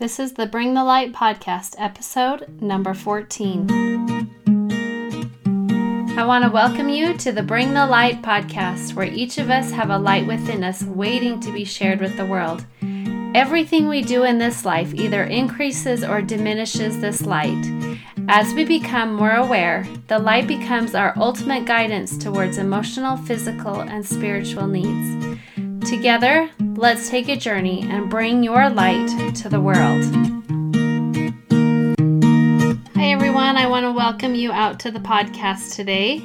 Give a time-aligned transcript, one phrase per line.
[0.00, 3.66] This is the Bring the Light podcast, episode number 14.
[6.16, 9.70] I want to welcome you to the Bring the Light podcast, where each of us
[9.72, 12.64] have a light within us waiting to be shared with the world.
[13.34, 17.62] Everything we do in this life either increases or diminishes this light.
[18.26, 24.06] As we become more aware, the light becomes our ultimate guidance towards emotional, physical, and
[24.06, 25.29] spiritual needs.
[25.86, 30.04] Together, let's take a journey and bring your light to the world.
[32.94, 33.56] Hi, everyone.
[33.56, 36.22] I want to welcome you out to the podcast today.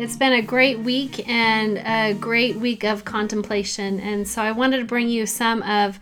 [0.00, 4.00] It's been a great week and a great week of contemplation.
[4.00, 6.00] And so I wanted to bring you some of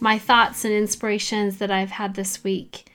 [0.00, 2.90] my thoughts and inspirations that I've had this week.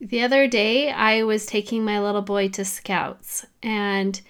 [0.00, 4.20] The other day, I was taking my little boy to scouts, and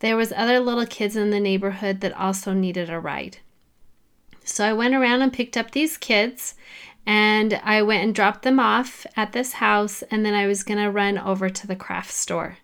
[0.00, 3.38] there was other little kids in the neighborhood that also needed a ride.
[4.44, 6.54] So I went around and picked up these kids
[7.04, 10.78] and I went and dropped them off at this house and then I was going
[10.78, 12.58] to run over to the craft store.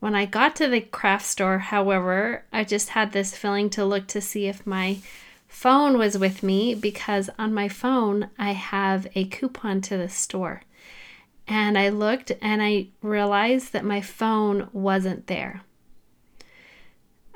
[0.00, 4.06] When I got to the craft store, however, I just had this feeling to look
[4.08, 4.98] to see if my
[5.48, 10.62] phone was with me because on my phone I have a coupon to the store.
[11.48, 15.62] And I looked and I realized that my phone wasn't there.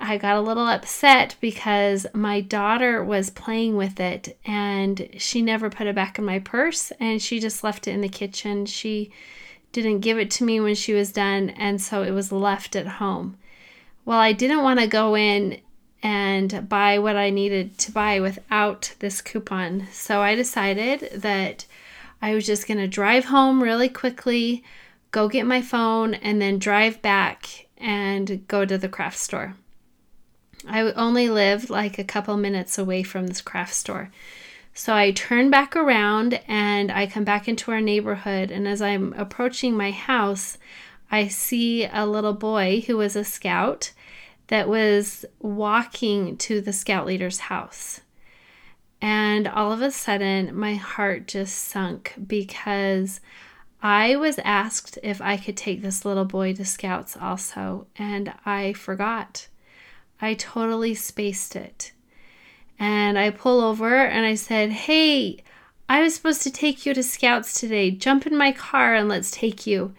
[0.02, 5.70] I got a little upset because my daughter was playing with it and she never
[5.70, 8.66] put it back in my purse and she just left it in the kitchen.
[8.66, 9.12] She
[9.70, 12.86] didn't give it to me when she was done, and so it was left at
[12.86, 13.38] home.
[14.04, 15.60] Well, I didn't want to go in
[16.02, 21.64] and buy what I needed to buy without this coupon, so I decided that
[22.20, 24.62] I was just going to drive home really quickly,
[25.10, 29.54] go get my phone, and then drive back and go to the craft store.
[30.66, 34.10] I only lived like a couple minutes away from this craft store.
[34.74, 38.50] So I turn back around and I come back into our neighborhood.
[38.50, 40.56] And as I'm approaching my house,
[41.10, 43.92] I see a little boy who was a scout
[44.46, 48.00] that was walking to the scout leader's house.
[49.00, 53.20] And all of a sudden, my heart just sunk because
[53.82, 58.74] I was asked if I could take this little boy to scouts also, and I
[58.74, 59.48] forgot.
[60.22, 61.92] I totally spaced it.
[62.78, 65.42] And I pull over and I said, Hey,
[65.88, 67.90] I was supposed to take you to Scouts today.
[67.90, 69.94] Jump in my car and let's take you.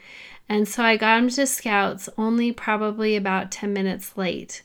[0.47, 4.63] And so I got him to Scouts only probably about 10 minutes late.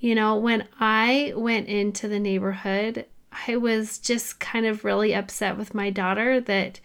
[0.00, 3.06] You know, when I went into the neighborhood,
[3.46, 6.80] I was just kind of really upset with my daughter that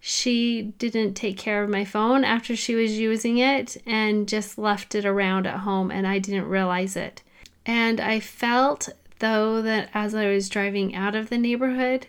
[0.00, 4.94] she didn't take care of my phone after she was using it and just left
[4.94, 7.22] it around at home and I didn't realize it.
[7.68, 12.06] And I felt, though, that as I was driving out of the neighborhood,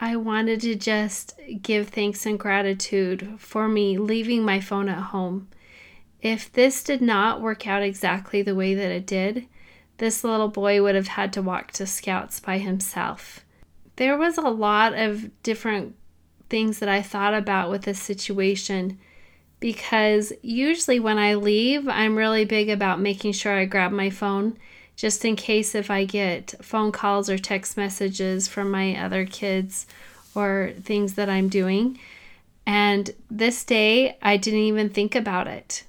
[0.00, 5.48] I wanted to just give thanks and gratitude for me leaving my phone at home.
[6.22, 9.46] If this did not work out exactly the way that it did,
[9.98, 13.44] this little boy would have had to walk to scouts by himself.
[13.96, 15.94] There was a lot of different
[16.48, 18.98] things that I thought about with this situation
[19.64, 24.58] because usually when I leave, I'm really big about making sure I grab my phone
[24.94, 29.86] just in case if I get phone calls or text messages from my other kids
[30.34, 31.98] or things that I'm doing.
[32.66, 35.84] And this day, I didn't even think about it.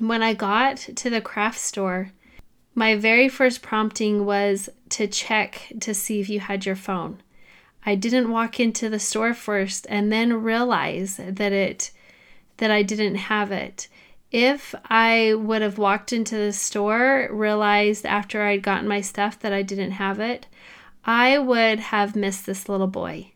[0.00, 2.10] When I got to the craft store,
[2.74, 7.22] my very first prompting was to check to see if you had your phone.
[7.86, 11.92] I didn't walk into the store first and then realize that it
[12.60, 13.88] that I didn't have it.
[14.30, 19.52] If I would have walked into the store, realized after I'd gotten my stuff that
[19.52, 20.46] I didn't have it,
[21.04, 23.32] I would have missed this little boy.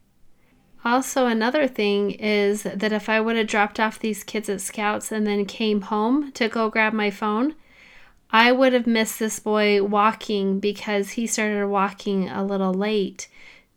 [0.84, 5.10] Also, another thing is that if I would have dropped off these kids at Scouts
[5.10, 7.54] and then came home to go grab my phone,
[8.30, 13.28] I would have missed this boy walking because he started walking a little late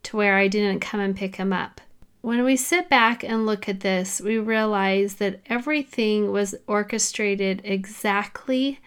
[0.03, 1.79] to where I didn't come and pick him up.
[2.27, 8.81] When we sit back and look at this, we realize that everything was orchestrated exactly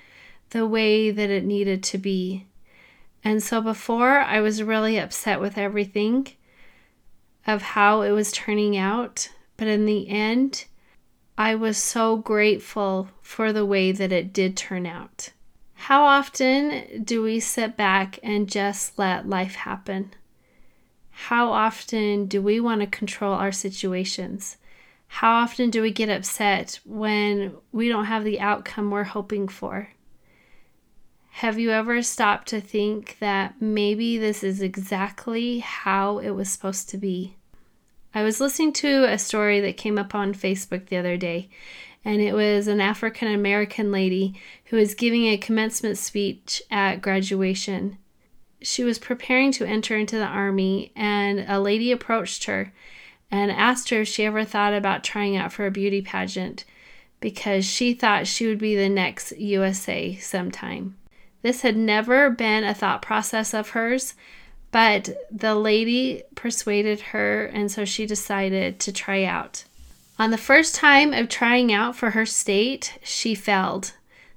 [0.51, 2.45] the way that it needed to be.
[3.25, 6.29] And so before, I was really upset with everything
[7.47, 9.31] of how it was turning out.
[9.57, 10.67] But in the end,
[11.39, 15.31] I was so grateful for the way that it did turn out.
[15.73, 20.13] How often do we sit back and just let life happen?
[21.29, 24.57] How often do we want to control our situations?
[25.07, 29.91] How often do we get upset when we don't have the outcome we're hoping for?
[31.29, 36.89] Have you ever stopped to think that maybe this is exactly how it was supposed
[36.89, 37.37] to be?
[38.15, 41.51] I was listening to a story that came up on Facebook the other day,
[42.03, 47.99] and it was an African American lady who was giving a commencement speech at graduation.
[48.63, 52.73] She was preparing to enter into the army, and a lady approached her
[53.31, 56.65] and asked her if she ever thought about trying out for a beauty pageant
[57.21, 60.97] because she thought she would be the next USA sometime.
[61.43, 64.15] This had never been a thought process of hers,
[64.73, 69.65] but the lady persuaded her, and so she decided to try out.
[70.19, 73.93] On the first time of trying out for her state, she failed.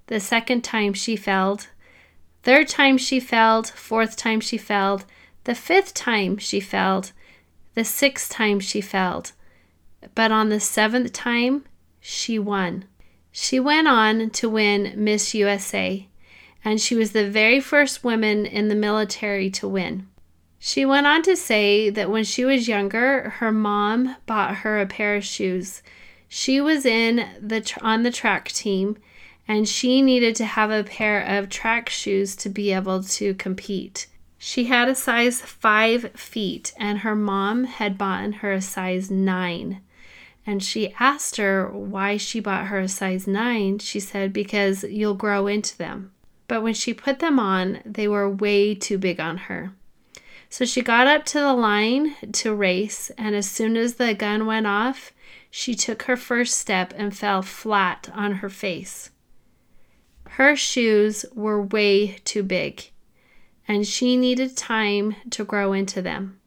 [0.07, 1.67] The second time, she failed.
[2.43, 3.67] Third time, she failed.
[3.69, 5.05] Fourth time, she failed.
[5.45, 7.13] The fifth time, she failed.
[7.73, 9.31] The sixth time, she failed.
[10.13, 11.63] But on the seventh time,
[12.01, 12.85] she won.
[13.31, 16.07] She went on to win Miss USA,
[16.63, 20.07] and she was the very first woman in the military to win.
[20.59, 24.85] She went on to say that when she was younger, her mom bought her a
[24.85, 25.81] pair of shoes.
[26.27, 28.97] She was in the on the track team
[29.47, 34.07] and she needed to have a pair of track shoes to be able to compete.
[34.37, 39.81] She had a size 5 feet and her mom had bought her a size 9.
[40.45, 43.79] And she asked her why she bought her a size 9.
[43.79, 46.11] She said because you'll grow into them.
[46.47, 49.71] But when she put them on, they were way too big on her.
[50.49, 54.45] So she got up to the line to race, and as soon as the gun
[54.45, 55.11] went off,
[55.49, 59.09] she took her first step and fell flat on her face.
[60.37, 62.89] Her shoes were way too big,
[63.67, 66.39] and she needed time to grow into them.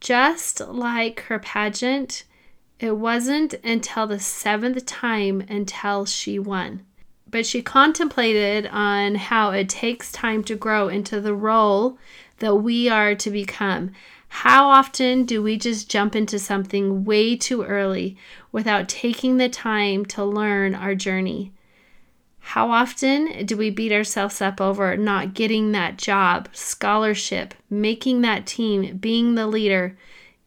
[0.00, 2.24] Just like her pageant,
[2.80, 6.84] it wasn't until the seventh time until she won.
[7.30, 11.98] But she contemplated on how it takes time to grow into the role
[12.40, 13.92] that we are to become.
[14.28, 18.16] How often do we just jump into something way too early
[18.50, 21.52] without taking the time to learn our journey?
[22.50, 28.46] How often do we beat ourselves up over not getting that job, scholarship, making that
[28.46, 29.98] team, being the leader?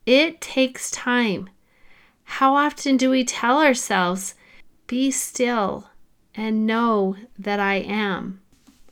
[0.05, 1.49] It takes time.
[2.23, 4.33] How often do we tell ourselves,
[4.87, 5.89] be still
[6.33, 8.39] and know that I am?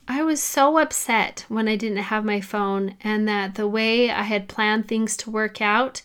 [0.06, 4.24] I was so upset when I didn't have my phone and that the way I
[4.24, 6.01] had planned things to work out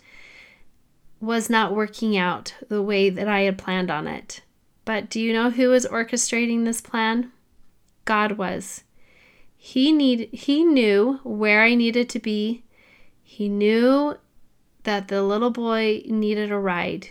[1.20, 4.42] was not working out the way that I had planned on it.
[4.84, 7.32] But do you know who was orchestrating this plan?
[8.04, 8.84] God was.
[9.56, 12.64] He need he knew where I needed to be.
[13.22, 14.16] He knew
[14.82, 17.10] that the little boy needed a ride.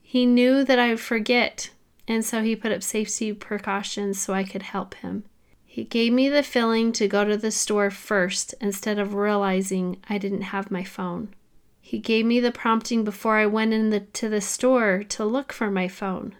[0.00, 1.70] He knew that I would forget,
[2.08, 5.24] and so he put up safety precautions so I could help him.
[5.66, 10.18] He gave me the feeling to go to the store first instead of realizing I
[10.18, 11.34] didn't have my phone.
[11.80, 15.70] He gave me the prompting before I went into the, the store to look for
[15.70, 16.36] my phone.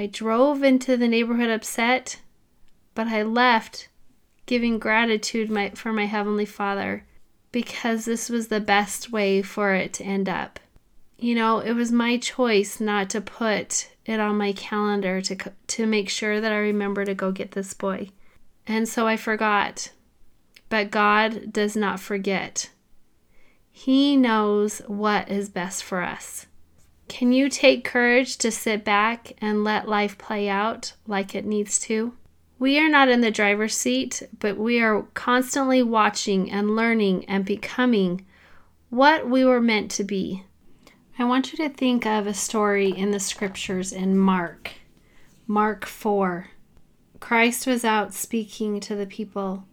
[0.00, 2.20] I drove into the neighborhood upset,
[2.94, 3.90] but I left
[4.46, 7.04] giving gratitude my, for my Heavenly Father
[7.52, 10.58] because this was the best way for it to end up.
[11.18, 15.36] You know, it was my choice not to put it on my calendar to,
[15.66, 18.08] to make sure that I remember to go get this boy.
[18.66, 19.90] And so I forgot.
[20.70, 22.70] But God does not forget.
[23.70, 26.46] He knows what is best for us.
[27.10, 31.80] Can you take courage to sit back and let life play out like it needs
[31.80, 32.14] to?
[32.60, 37.44] We are not in the driver's seat, but we are constantly watching and learning and
[37.44, 38.24] becoming
[38.90, 40.44] what we were meant to be.
[41.18, 44.70] I want you to think of a story in the scriptures in Mark,
[45.48, 46.50] Mark 4.
[47.18, 49.64] Christ was out speaking to the people,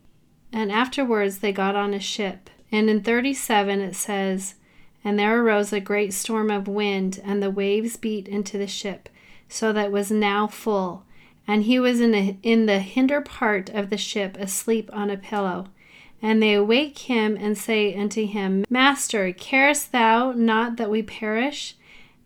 [0.51, 2.49] and afterwards they got on a ship.
[2.71, 4.55] And in 37 it says,
[5.03, 9.09] And there arose a great storm of wind, and the waves beat into the ship,
[9.47, 11.05] so that it was now full.
[11.47, 12.13] And he was in,
[12.43, 15.67] in the hinder part of the ship, asleep on a pillow.
[16.21, 21.75] And they awake him and say unto him, Master, carest thou not that we perish?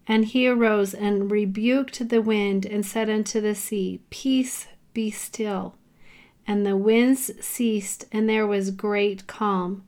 [0.08, 5.76] And he arose and rebuked the wind and said unto the sea, Peace, be still.
[6.48, 9.84] And the winds ceased, and there was great calm.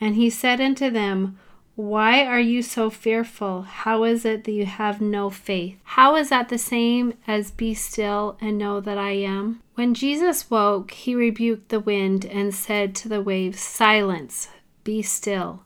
[0.00, 1.38] And he said unto them,
[1.76, 3.62] Why are you so fearful?
[3.62, 5.78] How is it that you have no faith?
[5.84, 9.62] How is that the same as be still and know that I am?
[9.74, 14.48] When Jesus woke, he rebuked the wind and said to the waves, Silence,
[14.84, 15.64] be still.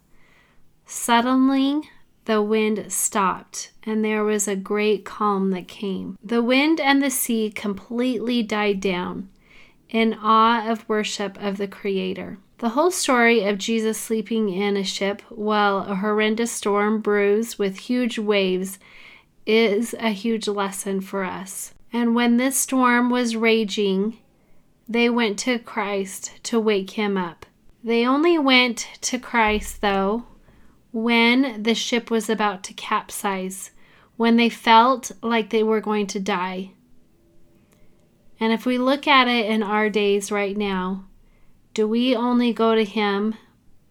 [0.86, 1.82] Suddenly
[2.26, 6.16] the wind stopped, and there was a great calm that came.
[6.22, 9.28] The wind and the sea completely died down
[9.88, 12.38] in awe of worship of the Creator.
[12.58, 17.78] The whole story of Jesus sleeping in a ship while a horrendous storm brews with
[17.78, 18.78] huge waves
[19.44, 21.74] is a huge lesson for us.
[21.92, 24.18] And when this storm was raging,
[24.88, 27.44] they went to Christ to wake him up.
[27.82, 30.24] They only went to Christ, though,
[30.92, 33.72] when the ship was about to capsize,
[34.16, 36.70] when they felt like they were going to die.
[38.38, 41.04] And if we look at it in our days right now,
[41.74, 43.34] do we only go to Him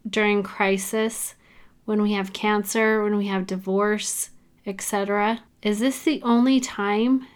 [0.09, 1.35] during crisis,
[1.85, 4.29] when we have cancer, when we have divorce,
[4.65, 5.41] etc.?
[5.61, 7.27] Is this the only time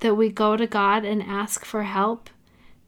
[0.00, 2.28] that we go to God and ask for help,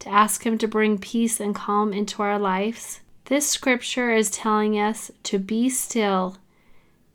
[0.00, 3.00] to ask Him to bring peace and calm into our lives?
[3.26, 6.36] This scripture is telling us to be still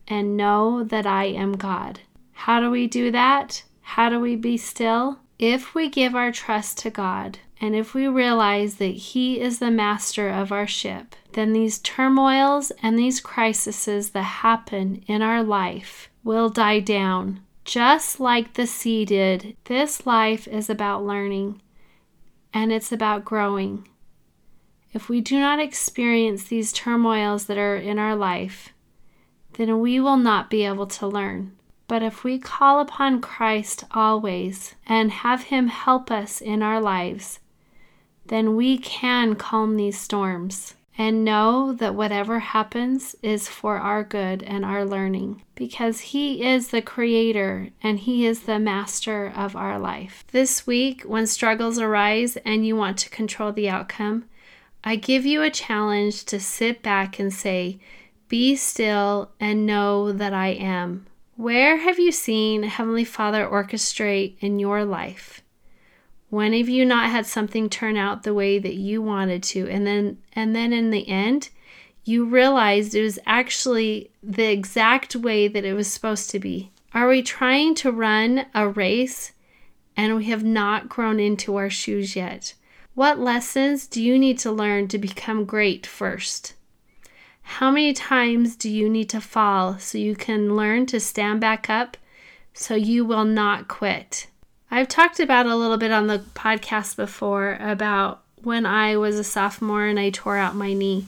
[0.07, 1.99] and know that I am God.
[2.31, 3.63] How do we do that?
[3.81, 5.19] How do we be still?
[5.39, 9.71] If we give our trust to God and if we realize that He is the
[9.71, 16.09] master of our ship, then these turmoils and these crises that happen in our life
[16.25, 17.39] will die down.
[17.63, 21.61] Just like the sea did, this life is about learning
[22.53, 23.87] and it's about growing.
[24.91, 28.73] If we do not experience these turmoils that are in our life,
[29.53, 31.53] then we will not be able to learn.
[31.87, 37.39] But if we call upon Christ always and have Him help us in our lives,
[38.25, 44.43] then we can calm these storms and know that whatever happens is for our good
[44.43, 49.79] and our learning because He is the Creator and He is the Master of our
[49.79, 50.23] life.
[50.31, 54.25] This week, when struggles arise and you want to control the outcome,
[54.83, 57.79] I give you a challenge to sit back and say,
[58.27, 61.07] Be still and know that I am.
[61.35, 65.42] Where have you seen Heavenly Father orchestrate in your life?
[66.33, 69.85] When have you not had something turn out the way that you wanted to and
[69.85, 71.51] then and then in the end
[72.05, 76.71] you realized it was actually the exact way that it was supposed to be?
[76.91, 79.33] Are we trying to run a race
[79.95, 82.55] and we have not grown into our shoes yet?
[82.95, 86.55] What lessons do you need to learn to become great first?
[87.43, 91.69] How many times do you need to fall so you can learn to stand back
[91.69, 91.95] up
[92.55, 94.25] so you will not quit?
[94.73, 99.23] I've talked about a little bit on the podcast before about when I was a
[99.23, 101.05] sophomore and I tore out my knee,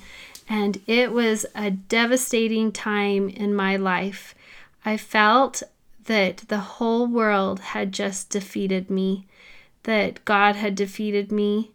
[0.48, 4.36] and it was a devastating time in my life.
[4.86, 5.64] I felt
[6.04, 9.26] that the whole world had just defeated me,
[9.82, 11.72] that God had defeated me,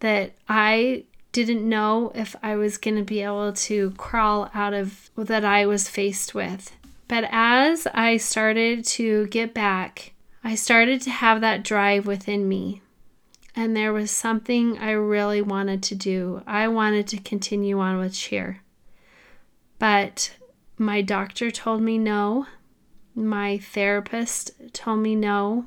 [0.00, 5.08] that I didn't know if I was going to be able to crawl out of
[5.14, 6.72] that I was faced with.
[7.06, 10.14] But as I started to get back,
[10.44, 12.82] I started to have that drive within me.
[13.54, 16.42] And there was something I really wanted to do.
[16.46, 18.60] I wanted to continue on with cheer.
[19.78, 20.34] But
[20.78, 22.46] my doctor told me no.
[23.14, 25.66] My therapist told me no.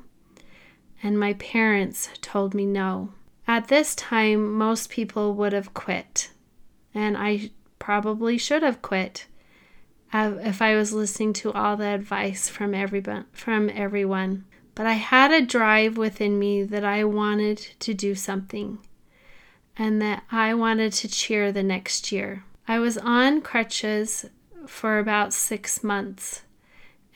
[1.02, 3.10] And my parents told me no.
[3.46, 6.30] At this time, most people would have quit,
[6.92, 9.26] and I probably should have quit
[10.12, 13.26] if I was listening to all the advice from everyone.
[13.32, 14.46] From everyone.
[14.76, 18.78] But I had a drive within me that I wanted to do something
[19.76, 22.44] and that I wanted to cheer the next year.
[22.68, 24.26] I was on crutches
[24.66, 26.42] for about six months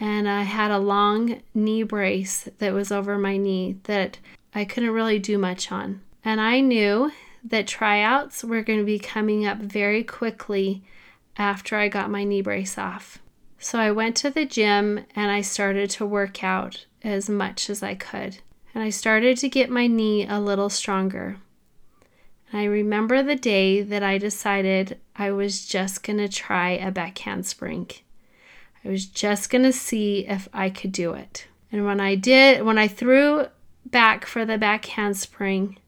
[0.00, 4.19] and I had a long knee brace that was over my knee that
[4.55, 6.00] I couldn't really do much on.
[6.25, 7.12] And I knew
[7.45, 10.83] that tryouts were going to be coming up very quickly
[11.37, 13.19] after I got my knee brace off.
[13.59, 17.83] So I went to the gym and I started to work out as much as
[17.83, 18.38] I could.
[18.75, 21.37] And I started to get my knee a little stronger.
[22.50, 26.90] And I remember the day that I decided I was just going to try a
[26.90, 27.90] back handspring.
[28.85, 31.47] I was just going to see if I could do it.
[31.71, 33.47] And when I did, when I threw
[33.87, 35.78] back for the back handspring,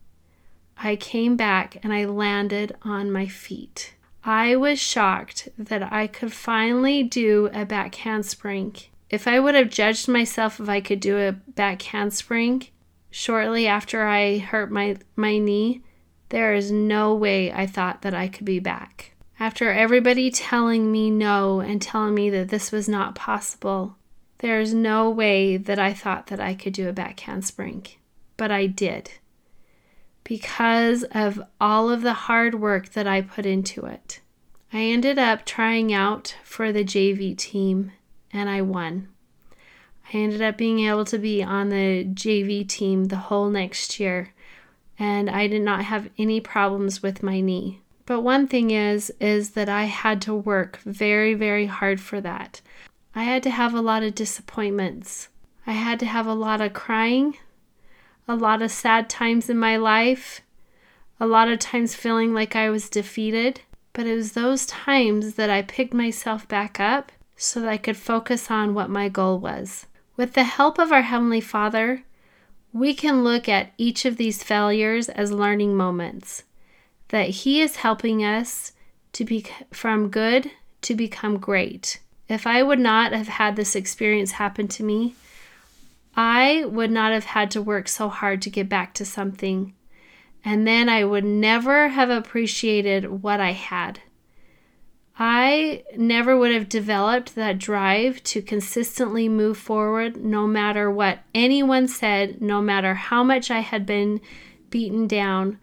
[0.77, 3.95] I came back and I landed on my feet.
[4.25, 8.77] I was shocked that I could finally do a back handspring.
[9.13, 12.67] If I would have judged myself if I could do a back handspring
[13.11, 15.83] shortly after I hurt my, my knee,
[16.31, 19.13] there is no way I thought that I could be back.
[19.39, 23.97] After everybody telling me no and telling me that this was not possible,
[24.39, 27.87] there is no way that I thought that I could do a back handspring.
[28.39, 29.11] But I did
[30.25, 34.21] because of all of the hard work that I put into it.
[34.73, 37.93] I ended up trying out for the JV team
[38.33, 39.09] and I won.
[40.13, 44.33] I ended up being able to be on the JV team the whole next year,
[44.99, 47.81] and I did not have any problems with my knee.
[48.05, 52.61] But one thing is is that I had to work very very hard for that.
[53.15, 55.29] I had to have a lot of disappointments.
[55.67, 57.37] I had to have a lot of crying,
[58.27, 60.41] a lot of sad times in my life,
[61.21, 63.61] a lot of times feeling like I was defeated.
[63.93, 67.13] But it was those times that I picked myself back up
[67.43, 69.87] so that I could focus on what my goal was.
[70.17, 72.05] With the help of our Heavenly Father,
[72.73, 76.45] we can look at each of these failures as learning moments,
[77.09, 78.73] that He is helping us
[79.15, 81.99] to be from good to become great.
[82.29, 85.17] If I would not have had this experience happen to me,
[86.15, 89.75] I would not have had to work so hard to get back to something.
[90.45, 94.01] And then I would never have appreciated what I had.
[95.19, 101.87] I never would have developed that drive to consistently move forward no matter what anyone
[101.87, 104.21] said, no matter how much I had been
[104.71, 105.59] beaten down.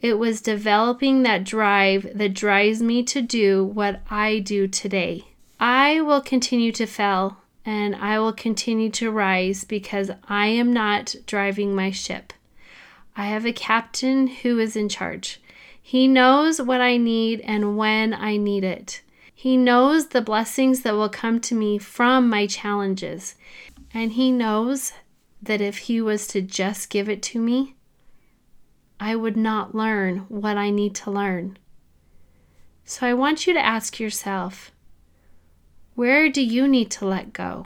[0.00, 5.24] It was developing that drive that drives me to do what I do today.
[5.58, 11.16] I will continue to fail and I will continue to rise because I am not
[11.26, 12.32] driving my ship.
[13.16, 15.40] I have a captain who is in charge.
[15.88, 19.00] He knows what I need and when I need it.
[19.34, 23.36] He knows the blessings that will come to me from my challenges.
[23.94, 24.92] And He knows
[25.40, 27.74] that if He was to just give it to me,
[29.00, 31.56] I would not learn what I need to learn.
[32.84, 34.70] So I want you to ask yourself
[35.94, 37.64] where do you need to let go?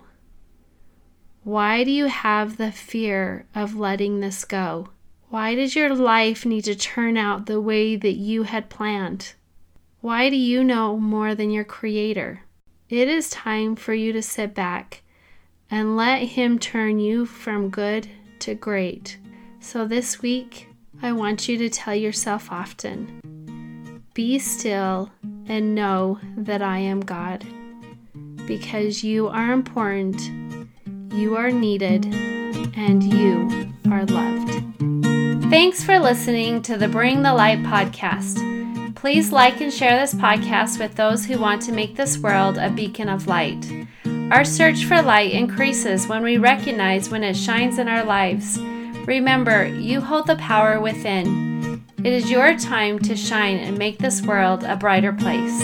[1.42, 4.90] Why do you have the fear of letting this go?
[5.32, 9.32] Why does your life need to turn out the way that you had planned?
[10.02, 12.42] Why do you know more than your Creator?
[12.90, 15.00] It is time for you to sit back
[15.70, 18.08] and let Him turn you from good
[18.40, 19.16] to great.
[19.58, 20.68] So this week,
[21.00, 25.12] I want you to tell yourself often Be still
[25.46, 27.46] and know that I am God
[28.44, 30.20] because you are important,
[31.10, 32.04] you are needed,
[32.76, 34.71] and you are loved.
[35.52, 38.94] Thanks for listening to the Bring the Light podcast.
[38.94, 42.70] Please like and share this podcast with those who want to make this world a
[42.70, 43.70] beacon of light.
[44.30, 48.58] Our search for light increases when we recognize when it shines in our lives.
[49.06, 51.84] Remember, you hold the power within.
[51.98, 55.62] It is your time to shine and make this world a brighter place.